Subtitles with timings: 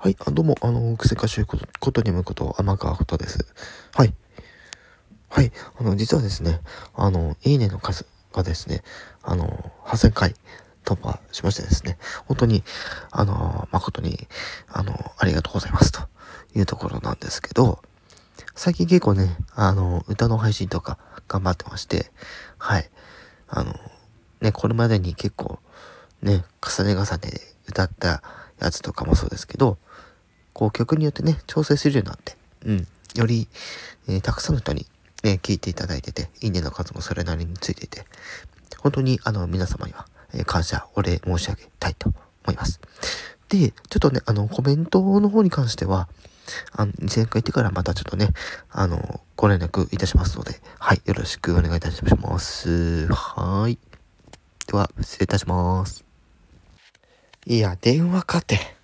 [0.00, 3.52] はい、あどうも、あの、癖歌手ことことにむこと、天川ことです。
[3.96, 4.14] はい。
[5.28, 6.60] はい、あの、実はですね、
[6.94, 8.84] あの、いいねの数がですね、
[9.24, 10.34] あの、8000回
[10.84, 12.62] 突破しましてですね、本当に、
[13.10, 14.28] あの、誠に、
[14.68, 16.02] あの、ありがとうございますと
[16.54, 17.82] いうところなんですけど、
[18.54, 20.96] 最近結構ね、あの、歌の配信とか
[21.26, 22.12] 頑張ってまして、
[22.56, 22.88] はい。
[23.48, 23.74] あの、
[24.42, 25.58] ね、これまでに結構、
[26.22, 28.22] ね、重ね重ねで歌った
[28.60, 29.78] やつとかもそうですけど、
[30.52, 33.48] こう曲によってね、調整するようになって、うん、より、
[34.08, 34.86] えーたくさんの人に、
[35.22, 38.04] ね、聞いていただいてて、いいねの数もそれなりについていて、
[38.78, 42.08] 本当にあの皆様には、えー感謝、お礼申し上げたいと
[42.44, 42.80] 思います。
[43.48, 46.08] で、ちょっとね、あの、コメントの方に関しては、
[46.72, 48.28] あの、2000回言ってからまたちょっとね、
[48.70, 53.06] あの、ご連絡いたしますので、はい、よろしくお願いいたします。
[53.08, 53.78] はい。
[54.66, 56.07] では、失礼いたします。
[57.46, 58.77] いや、電話かて。